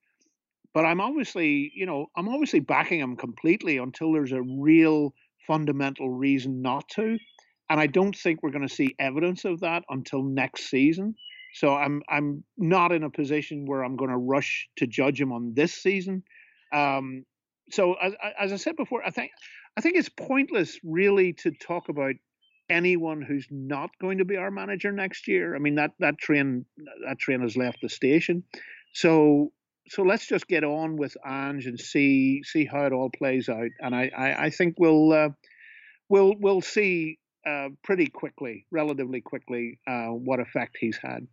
[0.75, 5.15] But I'm obviously, you know, I'm obviously backing him completely until there's a real
[5.47, 7.19] fundamental reason not to.
[7.71, 11.15] And I don't think we're going to see evidence of that until next season.
[11.55, 15.33] So I'm I'm not in a position where I'm going to rush to judge him
[15.33, 16.23] on this season.
[16.73, 17.25] Um,
[17.71, 19.33] so as, as I said before, I think
[19.77, 22.15] I think it's pointless really to talk about
[22.69, 25.57] anyone who's not going to be our manager next year.
[25.57, 26.65] I mean that that train
[27.07, 28.45] that train has left the station.
[28.93, 29.53] So
[29.89, 33.71] so let's just get on with Ange and see see how it all plays out.
[33.81, 35.31] And I I, I think we'll uh,
[36.09, 41.27] we'll we'll see uh, pretty quickly, relatively quickly, uh, what effect he's had.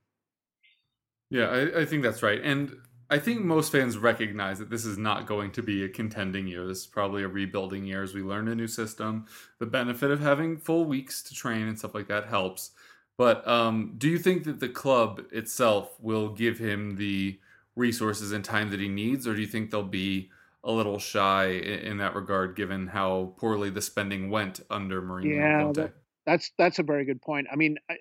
[1.30, 2.42] Yeah, I, I think that's right.
[2.42, 2.78] And
[3.10, 6.68] I think most fans recognize that this is not going to be a contending year.
[6.68, 9.26] This is probably a rebuilding year as we learn a new system.
[9.60, 12.72] The benefit of having full weeks to train and stuff like that helps.
[13.18, 17.40] But um, do you think that the club itself will give him the
[17.76, 20.30] resources and time that he needs, or do you think they'll be
[20.64, 25.36] a little shy in, in that regard, given how poorly the spending went under Mourinho?
[25.36, 25.94] Yeah, that,
[26.28, 27.48] that's that's a very good point.
[27.52, 27.96] I mean, I,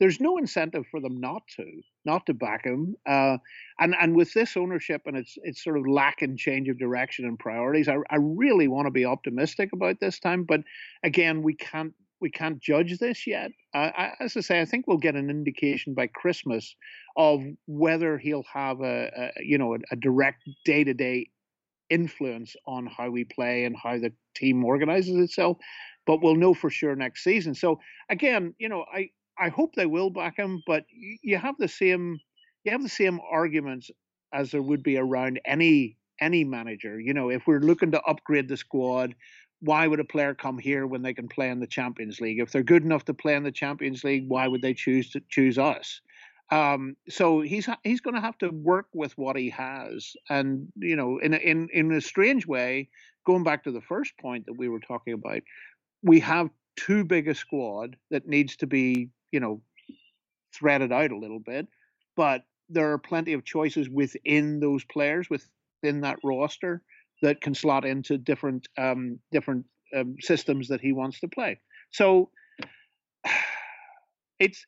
[0.00, 1.64] there's no incentive for them not to
[2.06, 2.96] not to back him.
[3.06, 3.36] Uh,
[3.78, 7.26] and and with this ownership and it's it's sort of lack and change of direction
[7.26, 10.44] and priorities, I, I really want to be optimistic about this time.
[10.44, 10.62] But
[11.04, 13.50] again, we can't we can't judge this yet.
[13.74, 16.74] I, as I say, I think we'll get an indication by Christmas
[17.16, 21.28] of whether he'll have a, a you know a, a direct day to day
[21.90, 25.58] influence on how we play and how the team organizes itself.
[26.08, 27.54] But we'll know for sure next season.
[27.54, 31.68] So again, you know, I I hope they will back him, but you have the
[31.68, 32.18] same
[32.64, 33.90] you have the same arguments
[34.32, 36.98] as there would be around any any manager.
[36.98, 39.14] You know, if we're looking to upgrade the squad,
[39.60, 42.40] why would a player come here when they can play in the Champions League?
[42.40, 45.20] If they're good enough to play in the Champions League, why would they choose to
[45.28, 46.00] choose us?
[46.50, 50.96] Um, so he's he's going to have to work with what he has, and you
[50.96, 52.88] know, in in in a strange way,
[53.26, 55.42] going back to the first point that we were talking about,
[56.02, 59.60] we have too big a squad that needs to be you know
[60.54, 61.66] threaded out a little bit,
[62.16, 66.82] but there are plenty of choices within those players within that roster
[67.22, 69.64] that can slot into different um, different
[69.96, 71.58] um, systems that he wants to play.
[71.90, 72.30] So
[74.38, 74.66] it's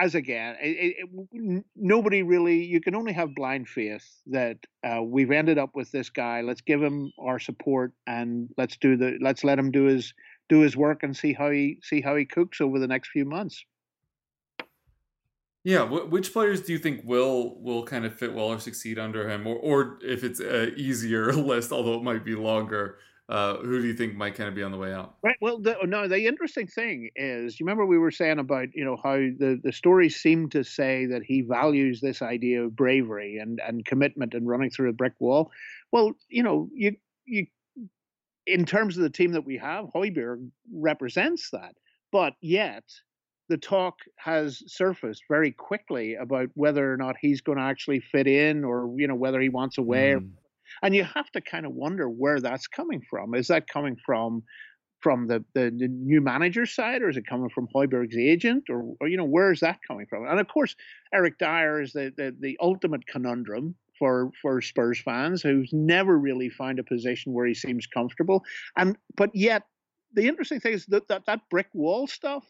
[0.00, 0.94] as again, it,
[1.32, 2.64] it, nobody really.
[2.64, 6.42] You can only have blind faith that uh, we've ended up with this guy.
[6.42, 9.18] Let's give him our support and let's do the.
[9.20, 10.14] Let's let him do his
[10.48, 13.24] do his work and see how he see how he cooks over the next few
[13.24, 13.64] months.
[15.64, 19.28] Yeah, which players do you think will will kind of fit well or succeed under
[19.28, 23.82] him, or or if it's a easier list, although it might be longer, uh, who
[23.82, 25.16] do you think might kind of be on the way out?
[25.22, 25.36] Right.
[25.42, 26.08] Well, the, no.
[26.08, 29.72] The interesting thing is, you remember we were saying about you know how the the
[29.72, 34.48] stories seem to say that he values this idea of bravery and and commitment and
[34.48, 35.50] running through a brick wall.
[35.92, 37.46] Well, you know, you you
[38.48, 41.74] in terms of the team that we have, Højbjerg represents that,
[42.10, 42.84] but yet
[43.48, 48.26] the talk has surfaced very quickly about whether or not he's going to actually fit
[48.26, 50.28] in or you know whether he wants away mm.
[50.82, 53.34] And you have to kind of wonder where that's coming from.
[53.34, 54.42] Is that coming from
[55.00, 58.96] from the, the, the new manager side, or is it coming from Højbjerg's agent, or,
[59.00, 60.26] or, you know where is that coming from?
[60.26, 60.74] And of course,
[61.14, 66.48] Eric Dier is the, the the ultimate conundrum for for Spurs fans, who's never really
[66.48, 68.44] found a position where he seems comfortable.
[68.76, 69.64] And but yet,
[70.12, 72.44] the interesting thing is that that, that brick wall stuff.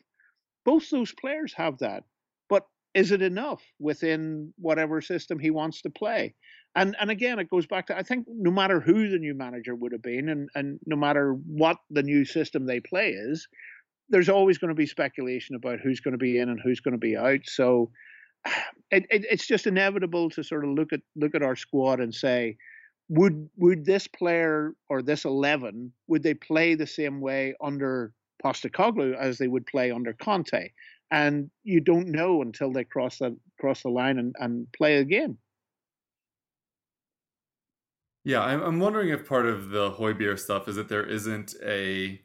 [0.65, 2.05] Both those players have that,
[2.49, 6.35] but is it enough within whatever system he wants to play?
[6.75, 9.75] And and again, it goes back to I think no matter who the new manager
[9.75, 13.49] would have been, and and no matter what the new system they play is,
[14.09, 16.93] there's always going to be speculation about who's going to be in and who's going
[16.93, 17.41] to be out.
[17.45, 17.91] So
[18.91, 22.15] it, it, it's just inevitable to sort of look at look at our squad and
[22.15, 22.57] say,
[23.09, 28.13] would would this player or this eleven would they play the same way under
[28.45, 30.71] Postecoglou as they would play under Conte?
[31.11, 35.05] And you don't know until they cross that cross the line and, and play a
[35.05, 35.39] game.
[38.25, 42.21] Yeah, I'm, I'm wondering if part of the Højbjerg stuff is that there isn't a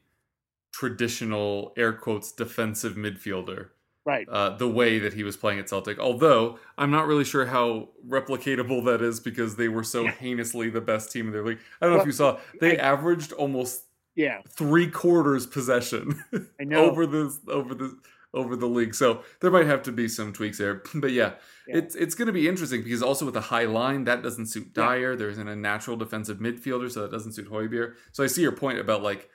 [0.73, 3.69] traditional air quotes defensive midfielder.
[4.05, 4.27] Right.
[4.27, 5.97] Uh, the way that he was playing at Celtic.
[5.97, 10.11] Although I'm not really sure how replicatable that is because they were so yeah.
[10.11, 11.59] heinously the best team in their league.
[11.81, 13.83] I don't know if you saw, they I, averaged almost
[14.15, 16.23] yeah three quarters possession
[16.59, 16.85] I know.
[16.85, 17.97] over this over the
[18.33, 18.95] over the league.
[18.95, 20.81] So there might have to be some tweaks there.
[20.95, 21.33] But yeah,
[21.67, 21.77] yeah.
[21.77, 24.73] it's it's going to be interesting because also with the high line, that doesn't suit
[24.73, 25.11] Dier.
[25.11, 25.15] Yeah.
[25.17, 27.93] There isn't a natural defensive midfielder, so that doesn't suit Højbjerg.
[28.11, 29.29] So I see your point about like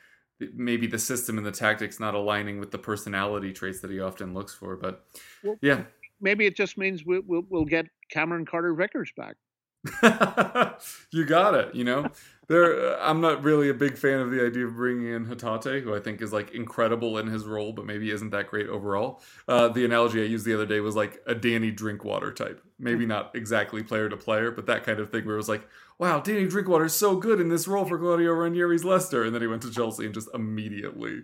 [0.54, 4.34] maybe the system and the tactics not aligning with the personality traits that he often
[4.34, 4.76] looks for.
[4.76, 5.04] But
[5.42, 5.84] well, yeah,
[6.20, 9.36] maybe it just means we'll, we'll, we'll get Cameron Carter Vickers back.
[11.12, 11.74] you got it.
[11.74, 12.10] You know,
[12.48, 12.94] there.
[12.94, 15.94] Uh, I'm not really a big fan of the idea of bringing in Hatate, who
[15.94, 19.22] I think is like incredible in his role, but maybe isn't that great overall.
[19.46, 22.62] Uh, the analogy I used the other day was like a Danny Drinkwater type.
[22.78, 25.68] Maybe not exactly player to player, but that kind of thing where it was like,
[25.98, 29.42] wow, Danny Drinkwater is so good in this role for Claudio Ranieri's Leicester, and then
[29.42, 31.22] he went to Chelsea and just immediately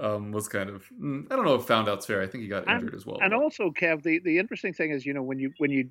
[0.00, 0.84] um, was kind of.
[1.00, 2.22] Mm, I don't know if found out's fair.
[2.22, 3.18] I think he got and, injured as well.
[3.22, 3.40] And but.
[3.40, 5.90] also, Kev, the the interesting thing is, you know, when you when you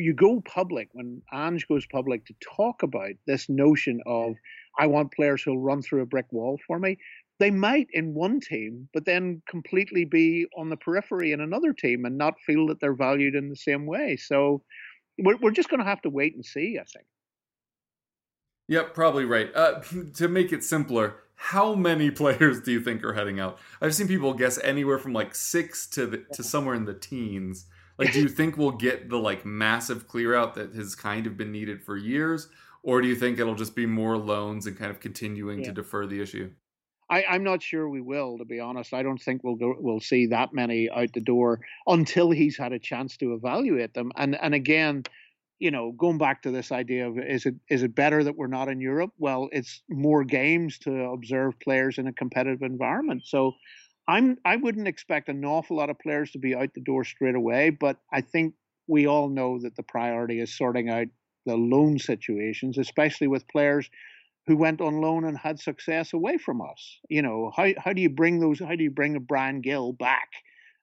[0.00, 4.34] you go public, when Ange goes public to talk about this notion of,
[4.78, 6.98] I want players who'll run through a brick wall for me,
[7.38, 12.04] they might in one team, but then completely be on the periphery in another team
[12.04, 14.16] and not feel that they're valued in the same way.
[14.16, 14.62] So
[15.18, 17.06] we're, we're just going to have to wait and see, I think.
[18.68, 19.50] Yep, probably right.
[19.54, 19.80] Uh,
[20.14, 23.58] to make it simpler, how many players do you think are heading out?
[23.80, 27.66] I've seen people guess anywhere from like six to the, to somewhere in the teens.
[28.06, 31.36] Like, do you think we'll get the like massive clear out that has kind of
[31.36, 32.48] been needed for years,
[32.82, 35.66] or do you think it'll just be more loans and kind of continuing yeah.
[35.66, 36.50] to defer the issue?
[37.10, 38.94] I, I'm not sure we will, to be honest.
[38.94, 42.72] I don't think we'll go we'll see that many out the door until he's had
[42.72, 44.12] a chance to evaluate them.
[44.16, 45.04] And and again,
[45.58, 48.46] you know, going back to this idea of is it is it better that we're
[48.46, 49.12] not in Europe?
[49.18, 53.22] Well, it's more games to observe players in a competitive environment.
[53.26, 53.52] So
[54.08, 57.34] I'm I wouldn't expect an awful lot of players to be out the door straight
[57.34, 58.54] away, but I think
[58.88, 61.06] we all know that the priority is sorting out
[61.46, 63.88] the loan situations, especially with players
[64.46, 66.98] who went on loan and had success away from us.
[67.08, 68.58] You know, how how do you bring those?
[68.58, 70.28] How do you bring a Bryan Gil back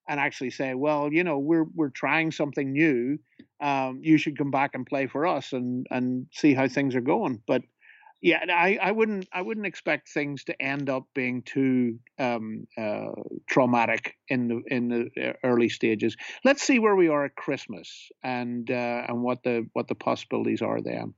[0.07, 3.19] and actually say, well, you know, we're we're trying something new.
[3.61, 7.01] Um, you should come back and play for us and and see how things are
[7.01, 7.41] going.
[7.45, 7.63] But
[8.21, 13.11] yeah, I, I wouldn't I wouldn't expect things to end up being too um, uh,
[13.47, 16.17] traumatic in the in the uh, early stages.
[16.43, 20.61] Let's see where we are at Christmas and uh, and what the what the possibilities
[20.61, 21.13] are then.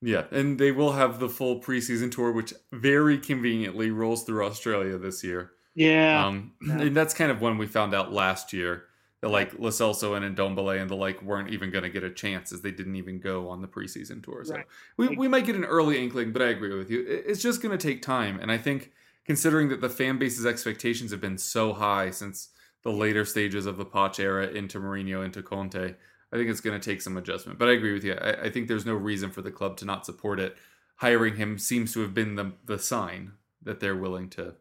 [0.00, 4.98] Yeah, and they will have the full preseason tour, which very conveniently rolls through Australia
[4.98, 5.50] this year.
[5.74, 6.80] Yeah, um, yeah.
[6.80, 8.84] and that's kind of when we found out last year
[9.20, 12.10] that like Lo Celso and Ndombele and the like weren't even going to get a
[12.10, 14.44] chance as they didn't even go on the preseason tour.
[14.44, 14.66] So right.
[14.96, 17.04] we, we might get an early inkling, but I agree with you.
[17.08, 18.38] It's just going to take time.
[18.40, 18.92] And I think
[19.24, 22.50] considering that the fan base's expectations have been so high since
[22.84, 25.94] the later stages of the Poch era into Mourinho, into Conte,
[26.32, 27.58] I think it's going to take some adjustment.
[27.58, 28.14] But I agree with you.
[28.14, 30.56] I, I think there's no reason for the club to not support it.
[30.96, 34.54] Hiring him seems to have been the, the sign that they're willing to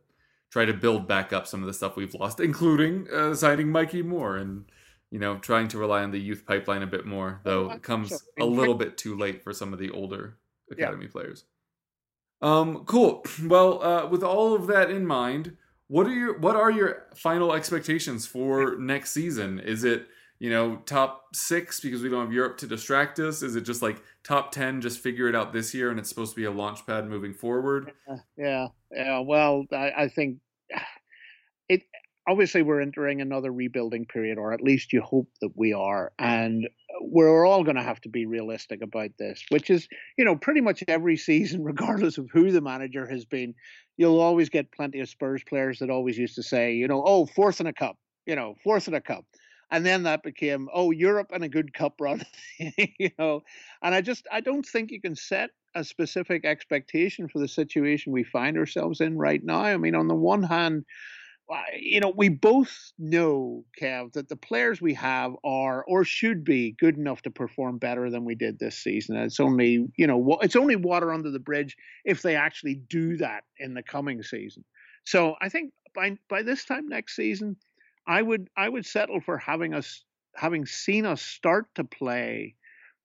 [0.51, 4.01] try to build back up some of the stuff we've lost, including uh, signing Mikey
[4.01, 4.65] Moore and
[5.11, 8.23] you know trying to rely on the youth pipeline a bit more, though it comes
[8.39, 10.37] a little bit too late for some of the older
[10.71, 11.11] academy yeah.
[11.11, 11.45] players.
[12.41, 13.25] Um, cool.
[13.43, 15.55] Well, uh, with all of that in mind,
[15.87, 19.59] what are your what are your final expectations for next season?
[19.59, 20.07] Is it
[20.39, 23.41] you know top six because we don't have Europe to distract us?
[23.41, 24.81] Is it just like top ten?
[24.81, 27.33] Just figure it out this year, and it's supposed to be a launch pad moving
[27.33, 27.91] forward.
[28.37, 29.19] Yeah, yeah.
[29.19, 30.37] Well, I, I think
[31.69, 31.83] it
[32.27, 36.67] obviously we're entering another rebuilding period, or at least you hope that we are, and
[37.01, 40.61] we're all going to have to be realistic about this, which is, you know, pretty
[40.61, 43.53] much every season, regardless of who the manager has been,
[43.95, 47.25] you'll always get plenty of Spurs players that always used to say, you know, oh,
[47.25, 49.25] fourth in a cup, you know, fourth in a cup.
[49.69, 52.23] And then that became, oh, Europe and a good cup run,
[52.57, 53.43] you know.
[53.81, 58.13] And I just, I don't think you can set a specific expectation for the situation
[58.13, 59.61] we find ourselves in right now.
[59.61, 60.85] I mean, on the one hand,
[61.79, 66.75] you know, we both know, Kev, that the players we have are or should be
[66.79, 69.15] good enough to perform better than we did this season.
[69.15, 73.43] It's only, you know, it's only water under the bridge if they actually do that
[73.59, 74.65] in the coming season.
[75.05, 77.55] So I think by by this time next season,
[78.07, 80.03] I would I would settle for having us
[80.35, 82.55] having seen us start to play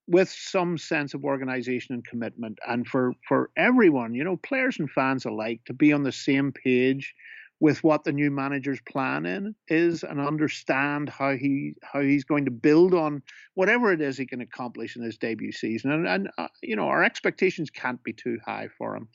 [0.06, 4.90] with some sense of organization and commitment and for for everyone you know players and
[4.90, 7.14] fans alike to be on the same page
[7.62, 12.44] with what the new manager's plan in is and understand how he how he's going
[12.44, 13.22] to build on
[13.54, 15.92] whatever it is he can accomplish in his debut season.
[15.92, 19.06] And, and uh, you know our expectations can't be too high for him.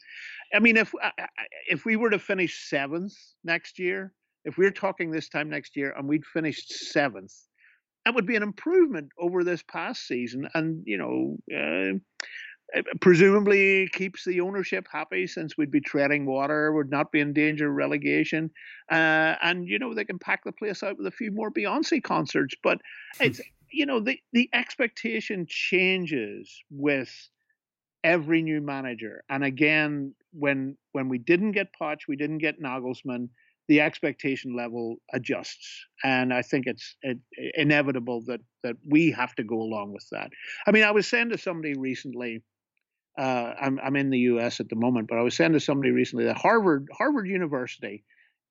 [0.53, 1.25] I mean if uh, uh,
[1.69, 4.13] if we were to finish seventh next year
[4.47, 7.33] if we we're talking this time next year and we'd finished seventh
[8.05, 11.97] that would be an improvement over this past season and you know uh,
[12.75, 17.31] uh, presumably keeps the ownership happy since we'd be treading water, would not be in
[17.31, 18.51] danger of relegation,
[18.91, 22.03] uh, and you know they can pack the place out with a few more Beyonce
[22.03, 22.55] concerts.
[22.61, 22.79] But
[23.21, 23.39] it's
[23.71, 27.09] you know the the expectation changes with
[28.03, 33.29] every new manager, and again when when we didn't get Poch, we didn't get Nagelsmann.
[33.67, 37.17] The expectation level adjusts, and I think it's it,
[37.55, 40.29] inevitable that that we have to go along with that.
[40.65, 42.43] I mean, I was saying to somebody recently,
[43.17, 44.59] uh, I'm, I'm in the U.S.
[44.59, 48.03] at the moment, but I was saying to somebody recently that Harvard Harvard University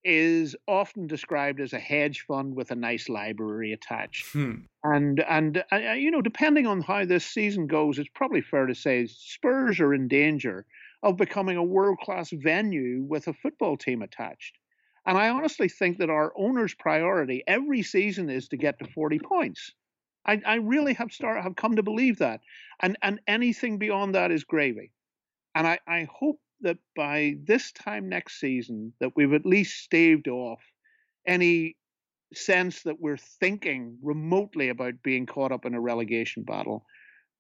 [0.05, 4.27] is often described as a hedge fund with a nice library attached.
[4.33, 4.55] Hmm.
[4.85, 8.67] And and uh, uh, you know, depending on how this season goes, it's probably fair
[8.67, 10.65] to say Spurs are in danger
[11.03, 14.57] of becoming a world class venue with a football team attached.
[15.07, 19.21] And I honestly think that our owner's priority every season is to get to 40
[19.21, 19.73] points.
[20.27, 22.41] I, I really have start have come to believe that,
[22.83, 24.91] and and anything beyond that is gravy.
[25.55, 30.29] And I, I hope that by this time next season that we've at least staved
[30.29, 30.61] off
[31.27, 31.77] any
[32.35, 36.85] sense that we're thinking remotely about being caught up in a relegation battle.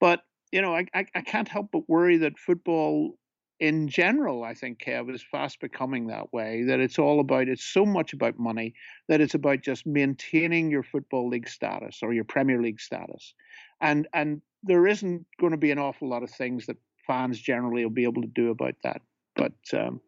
[0.00, 3.18] But you know, I, I, I can't help but worry that football
[3.59, 6.64] in general, I think, Kev, is fast becoming that way.
[6.64, 8.74] That it's all about, it's so much about money
[9.09, 13.34] that it's about just maintaining your football league status or your Premier League status.
[13.80, 16.76] And and there isn't going to be an awful lot of things that
[17.07, 19.00] fans generally will be able to do about that.
[19.36, 20.00] But um,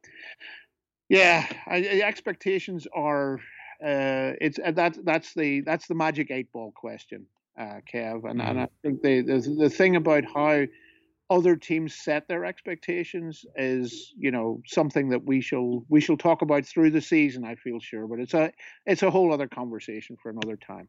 [1.08, 3.36] yeah, I, expectations are
[3.82, 7.26] uh, it's uh, that that's the that's the magic eight ball question,
[7.58, 8.28] uh, Kev.
[8.28, 8.40] And, mm-hmm.
[8.40, 10.64] and I think the, the the thing about how
[11.30, 16.42] other teams set their expectations is you know something that we shall we shall talk
[16.42, 18.50] about through the season i feel sure but it's a
[18.86, 20.88] it's a whole other conversation for another time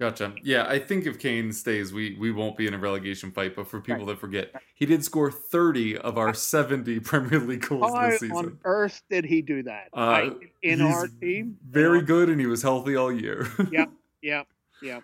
[0.00, 0.32] Gotcha.
[0.42, 3.54] Yeah, I think if Kane stays, we we won't be in a relegation fight.
[3.54, 7.92] But for people that forget, he did score 30 of our 70 Premier League goals
[7.92, 9.88] How this season How on earth did he do that?
[9.92, 10.30] Uh,
[10.62, 11.58] in our team?
[11.68, 13.46] Very good, and he was healthy all year.
[13.70, 13.84] Yeah,
[14.22, 14.44] yeah,
[14.82, 15.00] yeah.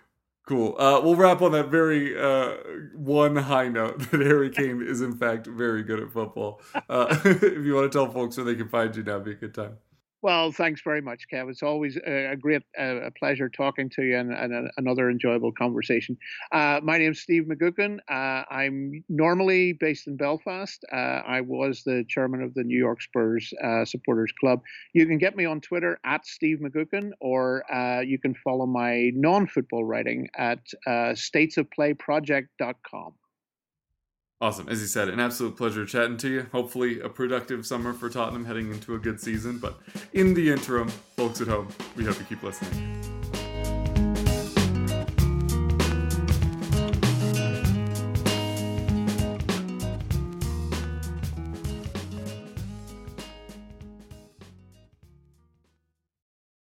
[0.47, 0.77] Cool.
[0.79, 2.57] Uh, we'll wrap on that very uh,
[2.95, 6.61] one high note that Harry Kane is in fact very good at football.
[6.89, 9.35] Uh, if you want to tell folks where they can find you now, be a
[9.35, 9.77] good time.
[10.27, 11.49] Well, thanks very much, Kev.
[11.51, 16.19] It's always a, great a pleasure talking to you and, and a, another enjoyable conversation.
[16.51, 18.01] Uh, my name's Steve McGookin.
[18.11, 20.85] Uh, I'm normally based in Belfast.
[20.93, 24.63] Uh, I was the chairman of the New York Spurs uh, Supporters Club.
[24.95, 29.13] You can get me on Twitter at Steve McGookin, or uh, you can follow my
[29.15, 30.59] non football writing at
[30.89, 33.13] statesofplayproject.com.
[34.39, 34.69] Awesome.
[34.69, 36.47] As you said, an absolute pleasure chatting to you.
[36.53, 39.57] Hopefully, a productive summer for Tottenham heading into a good season.
[39.57, 39.79] But
[40.13, 43.01] in the interim, folks at home, we hope you keep listening.